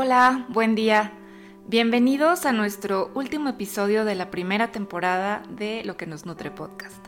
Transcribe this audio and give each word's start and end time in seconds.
Hola, 0.00 0.46
buen 0.46 0.76
día. 0.76 1.10
Bienvenidos 1.66 2.46
a 2.46 2.52
nuestro 2.52 3.10
último 3.14 3.48
episodio 3.48 4.04
de 4.04 4.14
la 4.14 4.30
primera 4.30 4.70
temporada 4.70 5.42
de 5.48 5.82
Lo 5.84 5.96
que 5.96 6.06
nos 6.06 6.24
nutre 6.24 6.52
podcast. 6.52 7.04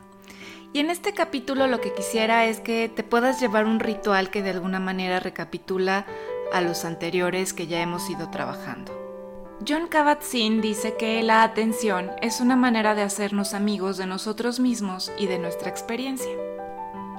Y 0.72 0.80
en 0.80 0.90
este 0.90 1.14
capítulo 1.14 1.68
lo 1.68 1.80
que 1.80 1.94
quisiera 1.94 2.46
es 2.46 2.58
que 2.58 2.88
te 2.92 3.04
puedas 3.04 3.40
llevar 3.40 3.66
un 3.66 3.78
ritual 3.78 4.30
que 4.30 4.42
de 4.42 4.50
alguna 4.50 4.80
manera 4.80 5.20
recapitula 5.20 6.04
a 6.52 6.60
los 6.62 6.84
anteriores 6.84 7.52
que 7.52 7.68
ya 7.68 7.80
hemos 7.80 8.10
ido 8.10 8.28
trabajando. 8.28 8.90
John 9.64 9.86
Kabat-Zinn 9.86 10.60
dice 10.60 10.96
que 10.96 11.22
la 11.22 11.44
atención 11.44 12.10
es 12.22 12.40
una 12.40 12.56
manera 12.56 12.96
de 12.96 13.02
hacernos 13.02 13.54
amigos 13.54 13.98
de 13.98 14.06
nosotros 14.06 14.58
mismos 14.58 15.12
y 15.16 15.28
de 15.28 15.38
nuestra 15.38 15.70
experiencia. 15.70 16.32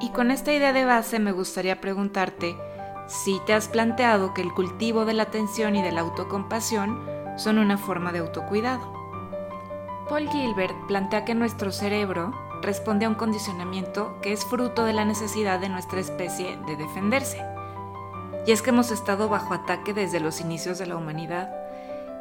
Y 0.01 0.09
con 0.09 0.31
esta 0.31 0.51
idea 0.51 0.73
de 0.73 0.83
base 0.83 1.19
me 1.19 1.31
gustaría 1.31 1.79
preguntarte 1.79 2.57
si 3.11 3.41
te 3.45 3.53
has 3.53 3.67
planteado 3.67 4.33
que 4.33 4.41
el 4.41 4.53
cultivo 4.53 5.03
de 5.03 5.13
la 5.13 5.23
atención 5.23 5.75
y 5.75 5.83
de 5.83 5.91
la 5.91 6.01
autocompasión 6.01 7.03
son 7.35 7.57
una 7.57 7.77
forma 7.77 8.13
de 8.13 8.19
autocuidado. 8.19 8.93
Paul 10.07 10.29
Gilbert 10.29 10.75
plantea 10.88 11.25
que 11.25 11.35
nuestro 11.35 11.71
cerebro 11.71 12.33
responde 12.61 13.05
a 13.05 13.09
un 13.09 13.16
condicionamiento 13.16 14.17
que 14.21 14.31
es 14.31 14.45
fruto 14.45 14.85
de 14.85 14.93
la 14.93 15.03
necesidad 15.03 15.59
de 15.59 15.69
nuestra 15.69 15.99
especie 15.99 16.57
de 16.66 16.77
defenderse. 16.77 17.43
Y 18.47 18.53
es 18.53 18.61
que 18.61 18.69
hemos 18.69 18.91
estado 18.91 19.27
bajo 19.27 19.53
ataque 19.53 19.93
desde 19.93 20.19
los 20.19 20.39
inicios 20.39 20.80
de 20.80 20.88
la 20.88 20.95
humanidad, 20.95 21.53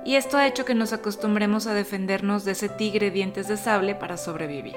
y 0.04 0.16
esto 0.16 0.38
ha 0.38 0.46
hecho 0.46 0.64
que 0.64 0.74
nos 0.74 0.92
acostumbremos 0.92 1.66
a 1.66 1.74
defendernos 1.74 2.44
de 2.44 2.52
ese 2.52 2.68
tigre 2.68 3.10
dientes 3.10 3.48
de 3.48 3.56
sable 3.56 3.94
para 3.94 4.16
sobrevivir. 4.16 4.76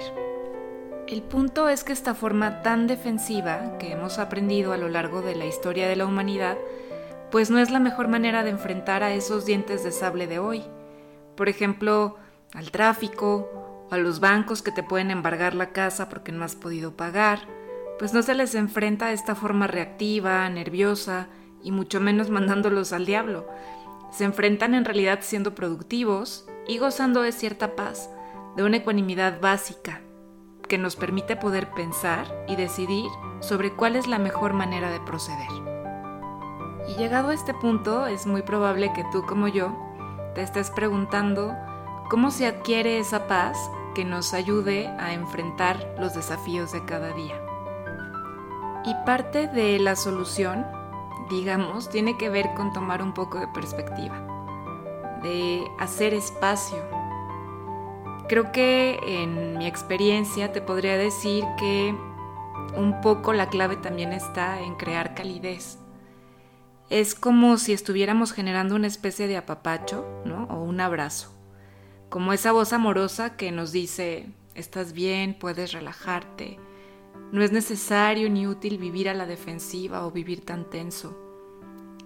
El 1.13 1.22
punto 1.22 1.70
es 1.70 1.84
que 1.84 1.94
esta 1.94 2.16
forma 2.16 2.63
tan 2.63 2.88
defensiva 2.88 3.77
que 3.77 3.91
hemos 3.91 4.17
aprendido 4.17 4.73
a 4.73 4.77
lo 4.77 4.90
largo 4.90 5.21
de 5.21 5.35
la 5.35 5.45
historia 5.45 5.88
de 5.88 5.95
la 5.95 6.08
humanidad, 6.08 6.58
pues 7.30 7.52
no 7.52 7.59
es 7.59 7.70
la 7.70 7.80
mejor 7.80 8.08
manera 8.08 8.44
de 8.44 8.49
enfrentar 8.49 9.04
a 9.04 9.13
esos 9.13 9.45
dientes 9.45 9.84
de 9.84 9.91
sable 9.91 10.26
de 10.26 10.40
hoy. 10.40 10.63
Por 11.38 11.49
ejemplo, 11.49 12.18
al 12.55 12.71
tráfico 12.71 13.88
a 13.91 13.99
los 13.99 14.21
bancos 14.21 14.63
que 14.63 14.71
te 14.71 14.82
pueden 14.82 15.12
embargar 15.12 15.54
la 15.54 15.70
casa 15.70 16.10
porque 16.10 16.32
no 16.32 16.43
has 16.43 16.55
podido 16.55 16.98
pagar, 16.98 17.41
pues 17.99 18.12
no 18.16 18.23
se 18.23 18.34
les 18.34 18.55
enfrenta 18.55 19.10
de 19.10 19.13
esta 19.13 19.35
forma 19.35 19.68
reactiva, 19.68 20.49
nerviosa 20.49 21.27
y 21.62 21.70
mucho 21.70 22.01
menos 22.01 22.29
mandándolos 22.32 22.91
al 22.91 23.05
diablo. 23.05 23.48
Se 24.12 24.23
enfrentan 24.23 24.73
en 24.73 24.84
realidad 24.84 25.20
siendo 25.21 25.54
productivos 25.54 26.48
y 26.68 26.79
gozando 26.79 27.21
de 27.21 27.34
cierta 27.34 27.76
paz, 27.76 28.10
de 28.55 28.63
una 28.63 28.77
ecuanimidad 28.77 29.40
básica 29.40 30.01
que 30.74 30.79
nos 30.79 30.96
permite 30.96 31.35
poder 31.35 31.70
pensar 31.70 32.26
y 32.48 32.55
decidir 32.55 33.05
sobre 33.41 33.74
cuál 33.74 33.96
es 33.96 34.07
la 34.07 34.18
mejor 34.18 34.54
manera 34.54 34.90
de 34.90 34.99
proceder. 34.99 35.52
Y 36.88 36.96
llegado 36.96 37.29
a 37.29 37.35
este 37.35 37.54
punto, 37.54 38.07
es 38.07 38.26
muy 38.26 38.41
probable 38.41 38.91
que 38.91 39.05
tú 39.12 39.24
como 39.24 39.48
yo 39.48 39.71
te 40.34 40.41
estés 40.41 40.71
preguntando 40.71 41.54
cómo 42.10 42.32
se 42.32 42.48
adquiere 42.48 42.98
esa 42.98 43.27
paz 43.27 43.55
que 43.94 44.04
nos 44.04 44.34
ayude 44.34 44.88
a 44.98 45.13
enfrentar 45.13 45.94
los 45.99 46.16
desafíos 46.16 46.71
de 46.71 46.84
cada 46.85 47.13
día. 47.13 47.40
Y 48.84 48.96
parte 49.05 49.48
de 49.48 49.77
la 49.77 49.96
solución, 49.96 50.66
digamos, 51.29 51.88
tiene 51.91 52.18
que 52.18 52.32
ver 52.32 52.51
con 52.55 52.74
tomar 52.74 53.04
un 53.04 53.13
poco 53.13 53.38
de 53.38 53.48
perspectiva, 53.49 54.18
de 55.21 55.68
hacer 55.77 56.16
espacio 56.16 56.79
Creo 58.27 58.52
que 58.52 58.99
en 59.05 59.57
mi 59.57 59.68
experiencia 59.68 60.54
te 60.54 60.62
podría 60.62 60.98
decir 60.98 61.43
que 61.57 61.93
un 62.76 63.02
poco 63.02 63.34
la 63.34 63.49
clave 63.49 63.76
también 63.76 64.13
está 64.13 64.62
en 64.62 64.75
crear 64.75 65.13
calidez. 65.13 65.78
Es 66.90 67.16
como 67.16 67.57
si 67.57 67.74
estuviéramos 67.74 68.31
generando 68.31 68.75
una 68.75 68.88
especie 68.88 69.28
de 69.28 69.38
apapacho, 69.38 70.06
¿no? 70.25 70.46
O 70.46 70.63
un 70.63 70.79
abrazo. 70.79 71.34
Como 72.09 72.31
esa 72.31 72.51
voz 72.51 72.72
amorosa 72.72 73.35
que 73.35 73.51
nos 73.51 73.72
dice, 73.72 74.28
estás 74.56 74.94
bien, 74.94 75.38
puedes 75.38 75.74
relajarte. 75.74 76.59
No 77.31 77.44
es 77.44 77.51
necesario 77.51 78.29
ni 78.29 78.47
útil 78.47 78.78
vivir 78.78 79.09
a 79.09 79.13
la 79.13 79.25
defensiva 79.25 80.05
o 80.05 80.11
vivir 80.11 80.45
tan 80.45 80.69
tenso. 80.69 81.17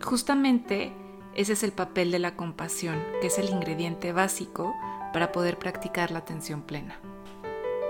Justamente 0.01 0.93
ese 1.35 1.53
es 1.53 1.63
el 1.63 1.73
papel 1.73 2.11
de 2.11 2.19
la 2.19 2.35
compasión, 2.35 3.03
que 3.21 3.27
es 3.27 3.37
el 3.37 3.49
ingrediente 3.49 4.13
básico 4.13 4.73
para 5.13 5.31
poder 5.31 5.57
practicar 5.57 6.11
la 6.11 6.19
atención 6.19 6.61
plena. 6.61 6.99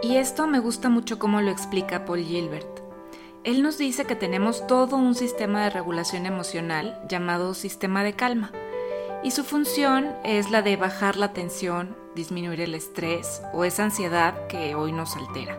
Y 0.01 0.17
esto 0.17 0.47
me 0.47 0.59
gusta 0.59 0.89
mucho 0.89 1.17
cómo 1.17 1.41
lo 1.41 1.49
explica 1.49 2.05
Paul 2.05 2.23
Gilbert. 2.23 2.81
Él 3.43 3.63
nos 3.63 3.77
dice 3.77 4.05
que 4.05 4.15
tenemos 4.15 4.67
todo 4.67 4.97
un 4.97 5.15
sistema 5.15 5.63
de 5.63 5.69
regulación 5.69 6.25
emocional 6.25 7.01
llamado 7.07 7.53
sistema 7.53 8.03
de 8.03 8.13
calma, 8.13 8.51
y 9.23 9.31
su 9.31 9.43
función 9.43 10.15
es 10.23 10.51
la 10.51 10.61
de 10.61 10.75
bajar 10.75 11.15
la 11.15 11.33
tensión, 11.33 11.95
disminuir 12.15 12.61
el 12.61 12.75
estrés 12.75 13.41
o 13.53 13.63
esa 13.63 13.83
ansiedad 13.83 14.47
que 14.47 14.75
hoy 14.75 14.91
nos 14.91 15.15
altera. 15.15 15.57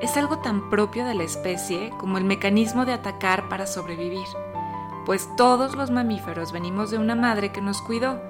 Es 0.00 0.16
algo 0.16 0.38
tan 0.38 0.70
propio 0.70 1.04
de 1.04 1.14
la 1.14 1.24
especie 1.24 1.92
como 1.98 2.16
el 2.16 2.24
mecanismo 2.24 2.86
de 2.86 2.94
atacar 2.94 3.48
para 3.48 3.66
sobrevivir, 3.66 4.26
pues 5.04 5.28
todos 5.36 5.74
los 5.74 5.90
mamíferos 5.90 6.52
venimos 6.52 6.90
de 6.90 6.98
una 6.98 7.14
madre 7.14 7.52
que 7.52 7.60
nos 7.60 7.82
cuidó 7.82 8.20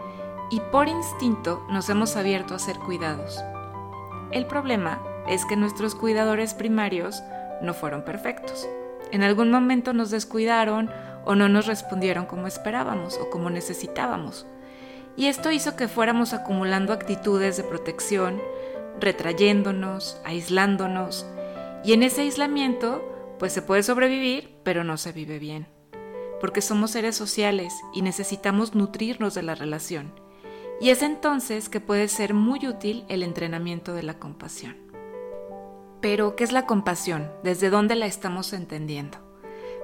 y 0.50 0.60
por 0.72 0.88
instinto 0.88 1.64
nos 1.70 1.88
hemos 1.88 2.16
abierto 2.16 2.54
a 2.54 2.58
ser 2.58 2.78
cuidados. 2.78 3.42
El 4.32 4.46
problema 4.46 5.02
es 5.28 5.44
que 5.44 5.56
nuestros 5.56 5.94
cuidadores 5.94 6.54
primarios 6.54 7.22
no 7.62 7.72
fueron 7.72 8.04
perfectos. 8.04 8.68
En 9.12 9.22
algún 9.22 9.50
momento 9.50 9.92
nos 9.92 10.10
descuidaron 10.10 10.90
o 11.24 11.34
no 11.34 11.48
nos 11.48 11.66
respondieron 11.66 12.26
como 12.26 12.46
esperábamos 12.46 13.18
o 13.18 13.30
como 13.30 13.50
necesitábamos. 13.50 14.46
Y 15.16 15.26
esto 15.26 15.50
hizo 15.50 15.76
que 15.76 15.88
fuéramos 15.88 16.32
acumulando 16.32 16.92
actitudes 16.92 17.56
de 17.56 17.64
protección, 17.64 18.40
retrayéndonos, 19.00 20.20
aislándonos. 20.24 21.26
Y 21.84 21.92
en 21.92 22.02
ese 22.02 22.22
aislamiento, 22.22 23.04
pues 23.38 23.52
se 23.52 23.62
puede 23.62 23.82
sobrevivir, 23.82 24.56
pero 24.62 24.84
no 24.84 24.96
se 24.96 25.12
vive 25.12 25.38
bien. 25.38 25.66
Porque 26.40 26.62
somos 26.62 26.92
seres 26.92 27.16
sociales 27.16 27.74
y 27.92 28.02
necesitamos 28.02 28.74
nutrirnos 28.74 29.34
de 29.34 29.42
la 29.42 29.54
relación. 29.54 30.12
Y 30.80 30.88
es 30.88 31.02
entonces 31.02 31.68
que 31.68 31.78
puede 31.78 32.08
ser 32.08 32.32
muy 32.32 32.66
útil 32.66 33.04
el 33.08 33.22
entrenamiento 33.22 33.92
de 33.92 34.02
la 34.02 34.18
compasión. 34.18 34.76
Pero, 36.00 36.36
¿qué 36.36 36.44
es 36.44 36.52
la 36.52 36.64
compasión? 36.64 37.30
¿Desde 37.44 37.68
dónde 37.68 37.96
la 37.96 38.06
estamos 38.06 38.54
entendiendo? 38.54 39.18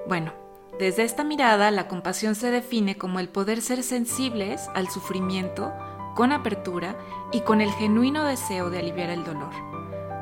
Bueno, 0.07 0.33
desde 0.79 1.03
esta 1.03 1.23
mirada, 1.23 1.69
la 1.69 1.87
compasión 1.87 2.33
se 2.33 2.49
define 2.49 2.97
como 2.97 3.19
el 3.19 3.29
poder 3.29 3.61
ser 3.61 3.83
sensibles 3.83 4.69
al 4.73 4.89
sufrimiento 4.89 5.71
con 6.15 6.31
apertura 6.31 6.97
y 7.31 7.41
con 7.41 7.61
el 7.61 7.71
genuino 7.73 8.23
deseo 8.23 8.71
de 8.71 8.79
aliviar 8.79 9.11
el 9.11 9.23
dolor. 9.23 9.53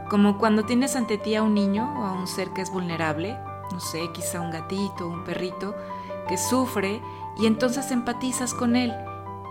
Como 0.09 0.37
cuando 0.37 0.65
tienes 0.65 0.97
ante 0.97 1.17
ti 1.17 1.35
a 1.35 1.43
un 1.43 1.53
niño 1.53 2.01
o 2.01 2.03
a 2.03 2.11
un 2.11 2.27
ser 2.27 2.49
que 2.49 2.61
es 2.61 2.69
vulnerable, 2.69 3.37
no 3.71 3.79
sé, 3.79 4.11
quizá 4.13 4.41
un 4.41 4.51
gatito 4.51 5.05
o 5.05 5.09
un 5.09 5.23
perrito, 5.23 5.73
que 6.27 6.37
sufre 6.37 7.01
y 7.37 7.45
entonces 7.45 7.91
empatizas 7.91 8.53
con 8.53 8.75
él 8.75 8.93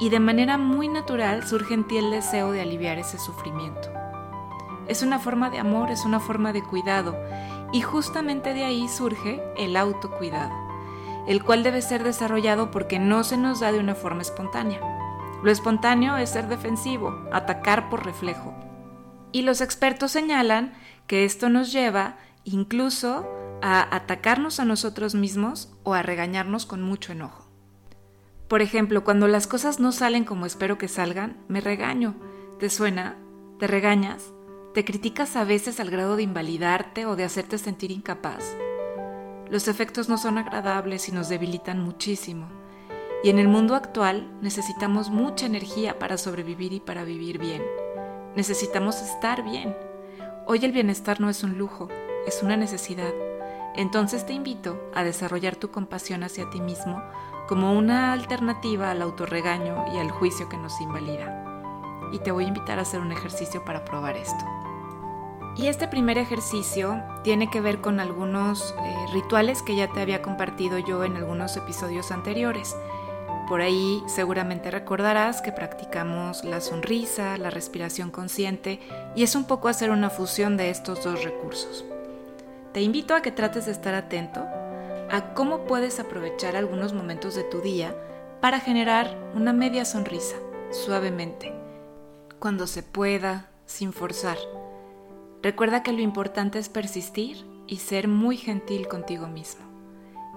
y 0.04 0.10
de 0.10 0.20
manera 0.20 0.59
muy 0.59 0.87
natural 0.88 1.47
surge 1.47 1.72
en 1.72 1.84
ti 1.84 1.97
el 1.97 2.10
deseo 2.10 2.53
de 2.53 2.60
aliviar 2.60 2.98
ese 2.98 3.19
sufrimiento. 3.19 3.88
Es 4.87 5.00
una 5.00 5.19
forma 5.19 5.48
de 5.48 5.59
amor, 5.59 5.91
es 5.91 6.04
una 6.04 6.20
forma 6.20 6.53
de 6.53 6.62
cuidado 6.62 7.16
y 7.72 7.81
justamente 7.81 8.53
de 8.53 8.66
ahí 8.66 8.87
surge 8.87 9.42
el 9.56 9.78
autocuidado, 9.78 10.53
el 11.26 11.42
cual 11.42 11.62
debe 11.62 11.81
ser 11.81 12.04
desarrollado 12.04 12.70
porque 12.70 12.98
no 12.98 13.25
se 13.25 13.38
nos 13.38 13.60
da 13.60 13.72
de 13.72 13.78
una 13.78 13.94
forma 13.94 14.20
espontánea. 14.20 14.78
Lo 15.42 15.50
espontáneo 15.50 16.19
es 16.19 16.28
ser 16.28 16.48
defensivo, 16.48 17.26
atacar 17.32 17.88
por 17.88 18.04
reflejo. 18.04 18.54
Y 19.32 19.41
los 19.41 19.62
expertos 19.62 20.10
señalan 20.10 20.75
que 21.06 21.25
esto 21.25 21.48
nos 21.48 21.72
lleva 21.72 22.16
incluso 22.44 23.26
a 23.62 23.97
atacarnos 23.97 24.60
a 24.60 24.66
nosotros 24.66 25.15
mismos 25.15 25.72
o 25.82 25.94
a 25.94 26.03
regañarnos 26.03 26.66
con 26.66 26.82
mucho 26.82 27.12
enojo. 27.12 27.44
Por 28.49 28.60
ejemplo, 28.60 29.05
cuando 29.05 29.27
las 29.27 29.47
cosas 29.47 29.81
no 29.81 29.91
salen 29.91 30.24
como 30.24 30.45
espero 30.45 30.77
que 30.77 30.89
salgan, 30.89 31.39
me 31.48 31.60
regaño. 31.60 32.15
¿Te 32.59 32.68
suena? 32.68 33.16
¿Te 33.59 33.66
regañas? 33.66 34.33
¿Te 34.74 34.84
criticas 34.84 35.36
a 35.36 35.45
veces 35.45 35.80
al 35.80 35.91
grado 35.91 36.16
de 36.16 36.24
invalidarte 36.24 37.07
o 37.07 37.16
de 37.16 37.24
hacerte 37.24 37.57
sentir 37.57 37.91
incapaz? 37.91 38.45
Los 39.48 39.66
efectos 39.66 40.09
no 40.09 40.18
son 40.18 40.36
agradables 40.36 41.09
y 41.09 41.13
nos 41.13 41.28
debilitan 41.28 41.80
muchísimo. 41.80 42.48
Y 43.22 43.30
en 43.30 43.39
el 43.39 43.48
mundo 43.48 43.74
actual 43.74 44.30
necesitamos 44.42 45.09
mucha 45.09 45.47
energía 45.47 45.98
para 45.98 46.18
sobrevivir 46.18 46.74
y 46.74 46.80
para 46.80 47.04
vivir 47.04 47.39
bien. 47.39 47.63
Necesitamos 48.36 49.01
estar 49.01 49.42
bien. 49.42 49.74
Hoy 50.47 50.63
el 50.65 50.72
bienestar 50.72 51.21
no 51.21 51.30
es 51.30 51.42
un 51.42 51.57
lujo, 51.57 51.89
es 52.27 52.42
una 52.42 52.59
necesidad. 52.59 53.15
Entonces 53.74 54.27
te 54.27 54.34
invito 54.34 54.78
a 54.95 55.03
desarrollar 55.03 55.57
tu 55.57 55.71
compasión 55.71 56.22
hacia 56.22 56.51
ti 56.51 56.60
mismo 56.60 57.03
como 57.48 57.72
una 57.72 58.12
alternativa 58.12 58.91
al 58.91 59.02
autorregaño 59.02 59.84
y 59.94 59.98
al 59.98 60.10
juicio 60.10 60.48
que 60.48 60.56
nos 60.56 60.80
invalida. 60.80 61.41
Y 62.12 62.18
te 62.18 62.30
voy 62.30 62.44
a 62.44 62.48
invitar 62.48 62.78
a 62.78 62.82
hacer 62.82 63.00
un 63.00 63.12
ejercicio 63.12 63.64
para 63.64 63.84
probar 63.84 64.16
esto. 64.16 64.44
Y 65.56 65.68
este 65.68 65.86
primer 65.86 66.18
ejercicio 66.18 67.00
tiene 67.22 67.48
que 67.48 67.60
ver 67.60 67.80
con 67.80 68.00
algunos 68.00 68.74
eh, 68.82 69.06
rituales 69.12 69.62
que 69.62 69.76
ya 69.76 69.88
te 69.88 70.00
había 70.00 70.20
compartido 70.20 70.78
yo 70.78 71.04
en 71.04 71.16
algunos 71.16 71.56
episodios 71.56 72.10
anteriores. 72.10 72.76
Por 73.48 73.60
ahí 73.60 74.02
seguramente 74.06 74.70
recordarás 74.70 75.42
que 75.42 75.52
practicamos 75.52 76.44
la 76.44 76.60
sonrisa, 76.60 77.36
la 77.36 77.50
respiración 77.50 78.10
consciente 78.10 78.80
y 79.14 79.22
es 79.22 79.36
un 79.36 79.44
poco 79.44 79.68
hacer 79.68 79.91
una 79.91 80.10
fusión 80.10 80.56
de 80.56 80.70
estos 80.70 81.04
dos 81.04 81.22
recursos. 81.22 81.84
Te 82.72 82.80
invito 82.80 83.14
a 83.14 83.22
que 83.22 83.30
trates 83.30 83.66
de 83.66 83.72
estar 83.72 83.94
atento 83.94 84.44
a 85.10 85.34
cómo 85.34 85.65
puedes 85.65 86.01
aprovechar 86.01 86.56
algunos 86.56 86.92
momentos 86.92 87.34
de 87.34 87.45
tu 87.45 87.60
día 87.60 87.97
para 88.41 88.60
generar 88.60 89.16
una 89.34 89.53
media 89.53 89.84
sonrisa, 89.84 90.36
suavemente, 90.71 91.53
cuando 92.39 92.66
se 92.66 92.83
pueda, 92.83 93.48
sin 93.66 93.92
forzar. 93.92 94.39
Recuerda 95.42 95.83
que 95.83 95.92
lo 95.92 96.01
importante 96.01 96.59
es 96.59 96.68
persistir 96.68 97.47
y 97.66 97.77
ser 97.78 98.09
muy 98.09 98.36
gentil 98.36 98.89
contigo 98.89 99.27
mismo. 99.27 99.65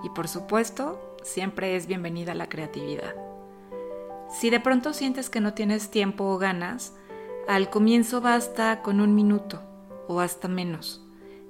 Y 0.04 0.10
por 0.10 0.28
supuesto, 0.28 1.16
siempre 1.24 1.76
es 1.76 1.88
bienvenida 1.88 2.36
la 2.36 2.48
creatividad. 2.48 3.16
Si 4.30 4.50
de 4.50 4.60
pronto 4.60 4.94
sientes 4.94 5.30
que 5.30 5.42
no 5.42 5.54
tienes 5.54 5.90
tiempo 5.90 6.26
o 6.26 6.38
ganas, 6.38 6.94
al 7.48 7.70
comienzo 7.70 8.22
basta 8.22 8.82
con 8.82 9.00
un 9.00 9.16
minuto 9.16 9.62
o 10.08 10.20
hasta 10.20 10.48
menos. 10.48 11.07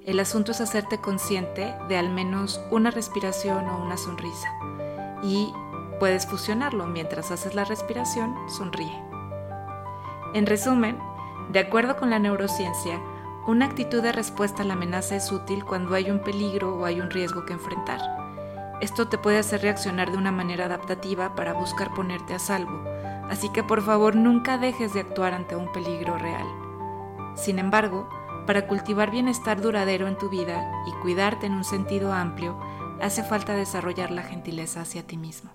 El 0.08 0.20
asunto 0.20 0.52
es 0.52 0.62
hacerte 0.62 0.96
consciente 1.02 1.74
de 1.86 1.98
al 1.98 2.08
menos 2.08 2.62
una 2.70 2.90
respiración 2.90 3.68
o 3.68 3.76
una 3.76 3.98
sonrisa. 3.98 4.48
Y 5.22 5.52
puedes 6.00 6.26
fusionarlo 6.26 6.86
mientras 6.86 7.30
haces 7.30 7.54
la 7.54 7.66
respiración, 7.66 8.34
sonríe. 8.48 9.04
En 10.32 10.46
resumen, 10.46 10.98
de 11.52 11.58
acuerdo 11.58 11.98
con 11.98 12.08
la 12.08 12.18
neurociencia, 12.18 12.98
una 13.46 13.66
actitud 13.66 14.00
de 14.02 14.12
respuesta 14.12 14.62
a 14.62 14.64
la 14.64 14.72
amenaza 14.72 15.14
es 15.14 15.30
útil 15.30 15.66
cuando 15.66 15.94
hay 15.94 16.10
un 16.10 16.20
peligro 16.20 16.74
o 16.78 16.86
hay 16.86 17.02
un 17.02 17.10
riesgo 17.10 17.44
que 17.44 17.52
enfrentar. 17.52 18.00
Esto 18.80 19.08
te 19.08 19.18
puede 19.18 19.36
hacer 19.36 19.60
reaccionar 19.60 20.10
de 20.10 20.16
una 20.16 20.32
manera 20.32 20.64
adaptativa 20.64 21.34
para 21.34 21.52
buscar 21.52 21.92
ponerte 21.92 22.32
a 22.32 22.38
salvo, 22.38 22.82
así 23.28 23.50
que 23.50 23.62
por 23.62 23.82
favor 23.82 24.16
nunca 24.16 24.56
dejes 24.56 24.94
de 24.94 25.00
actuar 25.00 25.34
ante 25.34 25.54
un 25.54 25.70
peligro 25.70 26.16
real. 26.16 26.46
Sin 27.34 27.58
embargo, 27.58 28.08
para 28.48 28.66
cultivar 28.66 29.10
bienestar 29.10 29.60
duradero 29.60 30.08
en 30.08 30.16
tu 30.16 30.30
vida 30.30 30.72
y 30.86 30.92
cuidarte 31.02 31.44
en 31.44 31.52
un 31.52 31.64
sentido 31.64 32.14
amplio, 32.14 32.58
hace 32.98 33.22
falta 33.22 33.54
desarrollar 33.54 34.10
la 34.10 34.22
gentileza 34.22 34.80
hacia 34.80 35.06
ti 35.06 35.18
mismo. 35.18 35.50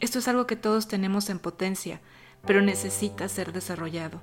Esto 0.00 0.20
es 0.20 0.26
algo 0.26 0.46
que 0.46 0.56
todos 0.56 0.88
tenemos 0.88 1.28
en 1.28 1.38
potencia, 1.38 2.00
pero 2.46 2.62
necesita 2.62 3.28
ser 3.28 3.52
desarrollado. 3.52 4.22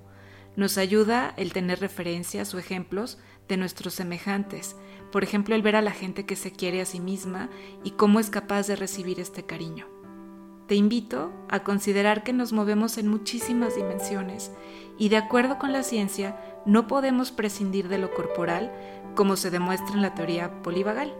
Nos 0.55 0.79
ayuda 0.79 1.35
el 1.37 1.53
tener 1.53 1.79
referencias 1.79 2.51
o 2.55 2.57
ejemplos 2.57 3.19
de 3.47 3.57
nuestros 3.57 3.93
semejantes, 3.93 4.75
por 5.11 5.23
ejemplo 5.23 5.53
el 5.53 5.61
ver 5.61 5.75
a 5.75 5.83
la 5.83 5.91
gente 5.91 6.25
que 6.25 6.35
se 6.35 6.51
quiere 6.51 6.81
a 6.81 6.85
sí 6.85 6.99
misma 6.99 7.51
y 7.83 7.91
cómo 7.91 8.19
es 8.19 8.31
capaz 8.31 8.65
de 8.65 8.75
recibir 8.75 9.19
este 9.19 9.45
cariño. 9.45 9.85
Te 10.67 10.73
invito 10.73 11.31
a 11.47 11.63
considerar 11.63 12.23
que 12.23 12.33
nos 12.33 12.51
movemos 12.51 12.97
en 12.97 13.07
muchísimas 13.07 13.75
dimensiones 13.75 14.51
y 14.97 15.09
de 15.09 15.17
acuerdo 15.17 15.59
con 15.59 15.71
la 15.71 15.83
ciencia 15.83 16.37
no 16.67 16.85
podemos 16.85 17.31
prescindir 17.31 17.87
de 17.87 17.97
lo 17.97 18.13
corporal 18.13 18.71
como 19.15 19.37
se 19.37 19.49
demuestra 19.49 19.95
en 19.95 20.01
la 20.01 20.13
teoría 20.13 20.61
polivagal. 20.61 21.15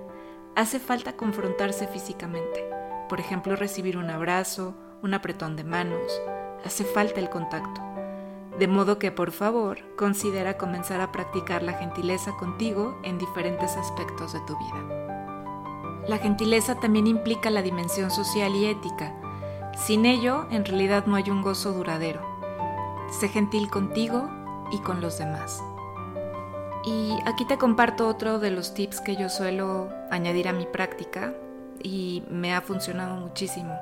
Hace 0.55 0.77
falta 0.77 1.13
confrontarse 1.13 1.87
físicamente, 1.87 2.65
por 3.07 3.21
ejemplo 3.21 3.55
recibir 3.55 3.97
un 3.97 4.09
abrazo, 4.09 4.75
un 5.01 5.13
apretón 5.13 5.55
de 5.55 5.63
manos, 5.63 6.21
hace 6.65 6.83
falta 6.83 7.21
el 7.21 7.29
contacto. 7.29 7.81
De 8.59 8.67
modo 8.67 8.99
que 8.99 9.11
por 9.11 9.31
favor 9.31 9.79
considera 9.95 10.57
comenzar 10.57 10.99
a 10.99 11.13
practicar 11.13 11.63
la 11.63 11.73
gentileza 11.73 12.35
contigo 12.35 12.99
en 13.03 13.17
diferentes 13.17 13.77
aspectos 13.77 14.33
de 14.33 14.41
tu 14.41 14.57
vida. 14.57 16.03
La 16.09 16.17
gentileza 16.17 16.75
también 16.75 17.07
implica 17.07 17.49
la 17.51 17.61
dimensión 17.61 18.11
social 18.11 18.53
y 18.53 18.65
ética. 18.65 19.13
Sin 19.77 20.05
ello, 20.05 20.45
en 20.49 20.65
realidad 20.65 21.05
no 21.05 21.15
hay 21.15 21.29
un 21.29 21.41
gozo 21.41 21.71
duradero. 21.71 22.21
Sé 23.11 23.29
gentil 23.29 23.69
contigo 23.69 24.29
y 24.71 24.79
con 24.79 25.01
los 25.01 25.17
demás. 25.17 25.63
Y 26.85 27.17
aquí 27.25 27.45
te 27.45 27.57
comparto 27.57 28.07
otro 28.07 28.39
de 28.39 28.51
los 28.51 28.73
tips 28.73 29.01
que 29.01 29.15
yo 29.15 29.29
suelo 29.29 29.89
añadir 30.09 30.47
a 30.47 30.53
mi 30.53 30.65
práctica 30.65 31.33
y 31.83 32.23
me 32.29 32.53
ha 32.53 32.61
funcionado 32.61 33.15
muchísimo. 33.15 33.77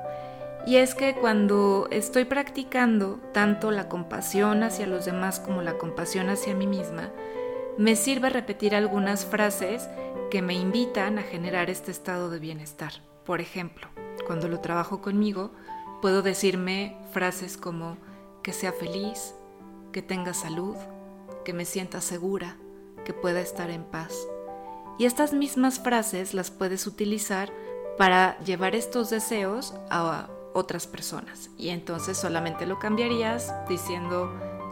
Y 0.66 0.76
es 0.76 0.96
que 0.96 1.14
cuando 1.14 1.86
estoy 1.92 2.24
practicando 2.24 3.20
tanto 3.32 3.70
la 3.70 3.88
compasión 3.88 4.64
hacia 4.64 4.88
los 4.88 5.04
demás 5.04 5.38
como 5.38 5.62
la 5.62 5.78
compasión 5.78 6.28
hacia 6.28 6.56
mí 6.56 6.66
misma, 6.66 7.12
me 7.78 7.94
sirve 7.94 8.30
repetir 8.30 8.74
algunas 8.74 9.24
frases 9.24 9.88
que 10.30 10.42
me 10.42 10.54
invitan 10.54 11.18
a 11.18 11.22
generar 11.22 11.70
este 11.70 11.92
estado 11.92 12.30
de 12.30 12.40
bienestar. 12.40 12.92
Por 13.24 13.40
ejemplo, 13.40 13.86
cuando 14.26 14.48
lo 14.48 14.58
trabajo 14.60 15.00
conmigo, 15.00 15.52
puedo 16.02 16.22
decirme 16.22 16.96
frases 17.12 17.56
como 17.56 17.96
que 18.42 18.52
sea 18.52 18.72
feliz, 18.72 19.34
que 19.96 20.02
tenga 20.02 20.34
salud, 20.34 20.76
que 21.42 21.54
me 21.54 21.64
sienta 21.64 22.02
segura, 22.02 22.58
que 23.06 23.14
pueda 23.14 23.40
estar 23.40 23.70
en 23.70 23.82
paz. 23.82 24.14
Y 24.98 25.06
estas 25.06 25.32
mismas 25.32 25.80
frases 25.80 26.34
las 26.34 26.50
puedes 26.50 26.86
utilizar 26.86 27.50
para 27.96 28.38
llevar 28.40 28.74
estos 28.74 29.08
deseos 29.08 29.72
a 29.88 30.28
otras 30.52 30.86
personas. 30.86 31.48
Y 31.56 31.70
entonces 31.70 32.18
solamente 32.18 32.66
lo 32.66 32.78
cambiarías 32.78 33.54
diciendo 33.70 34.30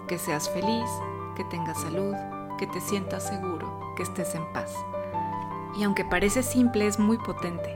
que 0.09 0.19
seas 0.19 0.51
feliz, 0.51 0.91
que 1.37 1.45
tengas 1.45 1.81
salud, 1.81 2.15
que 2.59 2.67
te 2.67 2.83
sientas 2.83 3.27
seguro, 3.27 3.95
que 3.97 4.03
estés 4.03 4.35
en 4.35 4.45
paz. 4.53 4.75
Y 5.79 5.85
aunque 5.85 6.05
parece 6.05 6.43
simple, 6.43 6.87
es 6.87 6.99
muy 6.99 7.17
potente, 7.17 7.75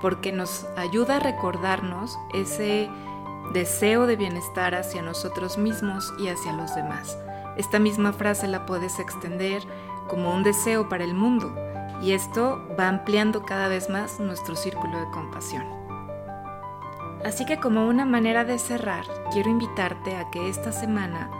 porque 0.00 0.32
nos 0.32 0.64
ayuda 0.78 1.16
a 1.16 1.20
recordarnos 1.20 2.18
ese 2.32 2.88
deseo 3.52 4.06
de 4.06 4.16
bienestar 4.16 4.74
hacia 4.74 5.02
nosotros 5.02 5.58
mismos 5.58 6.12
y 6.18 6.28
hacia 6.28 6.52
los 6.52 6.74
demás. 6.74 7.18
Esta 7.56 7.78
misma 7.78 8.12
frase 8.12 8.46
la 8.46 8.66
puedes 8.66 8.98
extender 8.98 9.62
como 10.08 10.34
un 10.34 10.42
deseo 10.42 10.88
para 10.88 11.04
el 11.04 11.14
mundo 11.14 11.54
y 12.02 12.12
esto 12.12 12.66
va 12.78 12.88
ampliando 12.88 13.44
cada 13.44 13.68
vez 13.68 13.90
más 13.90 14.20
nuestro 14.20 14.56
círculo 14.56 14.98
de 14.98 15.10
compasión. 15.10 15.66
Así 17.24 17.44
que 17.44 17.60
como 17.60 17.86
una 17.86 18.06
manera 18.06 18.44
de 18.44 18.58
cerrar, 18.58 19.04
quiero 19.32 19.50
invitarte 19.50 20.16
a 20.16 20.30
que 20.30 20.48
esta 20.48 20.72
semana 20.72 21.30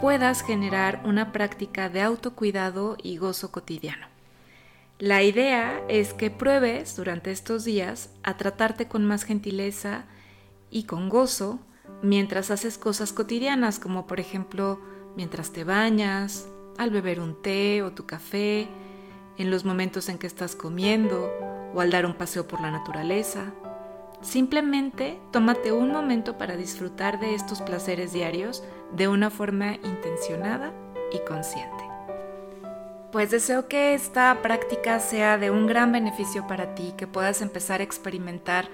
puedas 0.00 0.42
generar 0.42 1.02
una 1.04 1.30
práctica 1.30 1.90
de 1.90 2.00
autocuidado 2.00 2.96
y 3.02 3.18
gozo 3.18 3.52
cotidiano. 3.52 4.06
La 4.98 5.22
idea 5.22 5.82
es 5.88 6.14
que 6.14 6.30
pruebes 6.30 6.96
durante 6.96 7.30
estos 7.30 7.64
días 7.64 8.10
a 8.22 8.36
tratarte 8.36 8.88
con 8.88 9.04
más 9.04 9.24
gentileza 9.24 10.04
y 10.70 10.84
con 10.84 11.08
gozo 11.08 11.58
mientras 12.02 12.50
haces 12.50 12.78
cosas 12.78 13.12
cotidianas, 13.12 13.78
como 13.78 14.06
por 14.06 14.20
ejemplo 14.20 14.80
mientras 15.16 15.50
te 15.50 15.64
bañas, 15.64 16.48
al 16.78 16.90
beber 16.90 17.20
un 17.20 17.40
té 17.42 17.82
o 17.82 17.92
tu 17.92 18.06
café, 18.06 18.68
en 19.36 19.50
los 19.50 19.64
momentos 19.64 20.08
en 20.08 20.18
que 20.18 20.26
estás 20.26 20.54
comiendo 20.54 21.30
o 21.74 21.80
al 21.80 21.90
dar 21.90 22.06
un 22.06 22.14
paseo 22.14 22.46
por 22.46 22.60
la 22.60 22.70
naturaleza. 22.70 23.52
Simplemente 24.22 25.18
tómate 25.30 25.72
un 25.72 25.92
momento 25.92 26.36
para 26.36 26.56
disfrutar 26.56 27.20
de 27.20 27.34
estos 27.34 27.62
placeres 27.62 28.12
diarios 28.12 28.62
de 28.92 29.08
una 29.08 29.30
forma 29.30 29.74
intencionada 29.76 30.72
y 31.12 31.18
consciente. 31.26 31.84
Pues 33.12 33.30
deseo 33.30 33.66
que 33.66 33.94
esta 33.94 34.40
práctica 34.42 35.00
sea 35.00 35.36
de 35.36 35.50
un 35.50 35.66
gran 35.66 35.90
beneficio 35.90 36.46
para 36.46 36.74
ti, 36.74 36.94
que 36.96 37.06
puedas 37.06 37.42
empezar 37.42 37.80
a 37.80 37.84
experimentar 37.84 38.68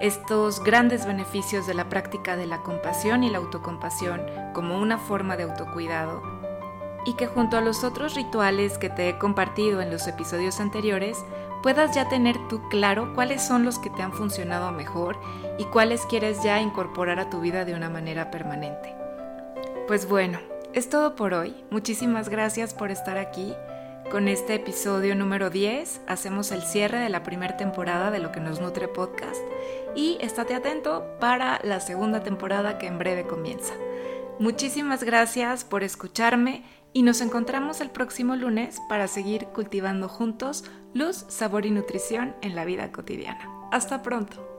estos 0.00 0.62
grandes 0.62 1.06
beneficios 1.06 1.66
de 1.66 1.74
la 1.74 1.88
práctica 1.88 2.36
de 2.36 2.46
la 2.46 2.62
compasión 2.62 3.24
y 3.24 3.30
la 3.30 3.38
autocompasión 3.38 4.22
como 4.52 4.78
una 4.78 4.98
forma 4.98 5.36
de 5.36 5.44
autocuidado 5.44 6.22
y 7.06 7.14
que 7.14 7.26
junto 7.26 7.56
a 7.56 7.60
los 7.60 7.84
otros 7.84 8.14
rituales 8.14 8.78
que 8.78 8.90
te 8.90 9.08
he 9.08 9.18
compartido 9.18 9.80
en 9.80 9.90
los 9.90 10.06
episodios 10.08 10.60
anteriores 10.60 11.24
puedas 11.62 11.94
ya 11.94 12.08
tener 12.08 12.36
tú 12.48 12.68
claro 12.68 13.14
cuáles 13.14 13.42
son 13.42 13.64
los 13.64 13.78
que 13.78 13.90
te 13.90 14.02
han 14.02 14.12
funcionado 14.12 14.72
mejor 14.72 15.18
y 15.58 15.64
cuáles 15.64 16.04
quieres 16.06 16.42
ya 16.42 16.60
incorporar 16.60 17.18
a 17.20 17.30
tu 17.30 17.40
vida 17.40 17.64
de 17.64 17.74
una 17.74 17.88
manera 17.88 18.30
permanente. 18.30 18.94
Pues 19.86 20.08
bueno, 20.08 20.38
es 20.72 20.90
todo 20.90 21.14
por 21.14 21.32
hoy. 21.32 21.64
Muchísimas 21.70 22.28
gracias 22.28 22.74
por 22.74 22.90
estar 22.90 23.18
aquí. 23.18 23.54
Con 24.10 24.28
este 24.28 24.54
episodio 24.54 25.16
número 25.16 25.50
10 25.50 26.02
hacemos 26.06 26.52
el 26.52 26.62
cierre 26.62 26.98
de 26.98 27.08
la 27.08 27.22
primera 27.22 27.56
temporada 27.56 28.10
de 28.10 28.20
Lo 28.20 28.30
que 28.30 28.40
nos 28.40 28.60
nutre 28.60 28.86
podcast 28.86 29.40
y 29.96 30.18
estate 30.20 30.54
atento 30.54 31.04
para 31.18 31.58
la 31.64 31.80
segunda 31.80 32.22
temporada 32.22 32.78
que 32.78 32.86
en 32.86 32.98
breve 32.98 33.26
comienza. 33.26 33.74
Muchísimas 34.38 35.02
gracias 35.02 35.64
por 35.64 35.82
escucharme 35.82 36.62
y 36.92 37.02
nos 37.02 37.20
encontramos 37.20 37.80
el 37.80 37.90
próximo 37.90 38.36
lunes 38.36 38.80
para 38.88 39.08
seguir 39.08 39.46
cultivando 39.46 40.08
juntos 40.08 40.64
luz, 40.94 41.24
sabor 41.28 41.66
y 41.66 41.70
nutrición 41.70 42.36
en 42.42 42.54
la 42.54 42.64
vida 42.64 42.92
cotidiana. 42.92 43.50
Hasta 43.72 44.02
pronto. 44.02 44.55